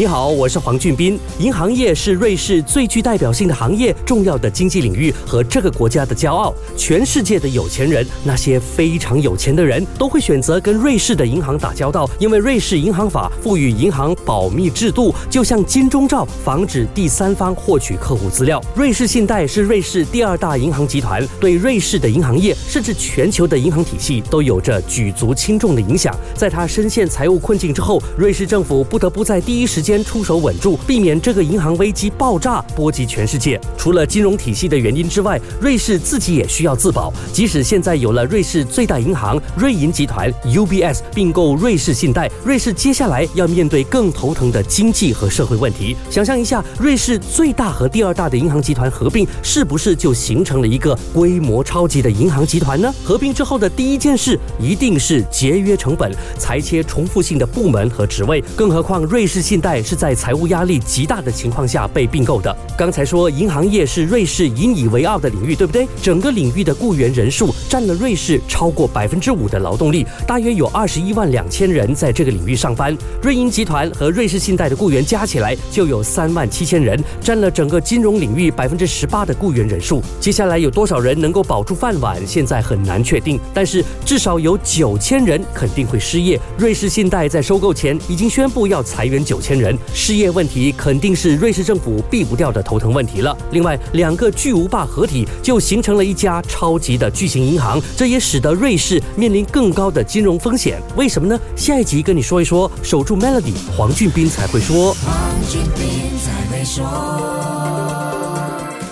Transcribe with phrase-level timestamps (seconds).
[0.00, 1.20] 你好，我是黄俊斌。
[1.40, 6.54] 银行业是瑞士最具代表性的行业，重要的经济领域和这个国家的骄傲。
[6.74, 18.58] 全世界的有钱人，那些非常有钱的人，都会选择跟瑞士的银行打交道，因为瑞士银行法赋予银行保密制度，就像金钟罩，防止第三方获取客户资料。
[18.74, 26.18] 瑞士信贷是瑞士第二大银行集团，对瑞士的银行业甚至全球的银行体系都有着举足轻重的影响。
[26.34, 33.60] 在他深陷财务困境之后，瑞士政府不得不在第一时间间出手稳住，避免这个银行危机爆炸，波及全世界。
[33.76, 37.12] 除了金融体系的原因之外，瑞士自己也需要自保。
[37.32, 45.96] 即使现在有了瑞士最大银行瑞银集团 （UBS） 并购瑞士信贷，瑞士接下来要面对更头疼的经济和社会问题。
[46.08, 52.94] 想象一下，瑞士最大和第二大的银行集团合并，是不是就形成了一个规模超级的银行集团呢？
[53.02, 58.40] 合并之后的第一件事，一定是节约成本，裁切重复性的部门和职位。
[58.54, 59.79] 更何况瑞士信贷。
[59.82, 62.54] 是在财务压力极大的情况下被并购的。
[62.76, 65.86] 刚才说银行业是瑞士引以为傲的领域，对不对？
[66.02, 72.96] 整个领域的雇员人数占了瑞士超过百分之五的劳动力，大约有二十一万两千人在这个领域上班。
[73.22, 80.02] 瑞银集团和瑞士信贷的雇员加起来就有三万七千人，占了整个金融领域百分之十八的雇员人数。
[80.18, 83.38] 接下来有多少人能够保住饭碗，现在很难确定。
[83.52, 86.40] 但是至少有九千人肯定会失业。
[86.56, 89.76] 瑞士信贷在收购前已经宣布要裁员九千人。
[89.94, 93.36] 失业问题肯定是瑞士政府避不掉的头疼问题了。
[93.52, 100.80] 另外，两个巨无霸合体就形成了一家超级的巨型银行，这也使得瑞士面临更高的金融风险。
[100.96, 101.38] 为什么呢？
[101.54, 102.70] 下一集跟你说一说。
[102.82, 104.94] 守住 Melody，黄俊斌才会说。
[104.94, 108.19] 黄俊斌才会说。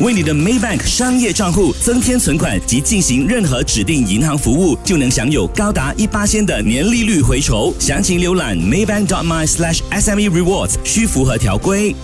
[0.00, 7.74] 为你的 Maybank 商业账户增添存款及进行任何指定银行服务，就能享有高达一八千的年利率回酬。
[7.78, 11.94] 详情浏览 maybank.my/sme rewards，需符合条规。